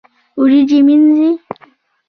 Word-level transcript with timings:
وريجي 0.39 0.79
مينځي 0.87 1.29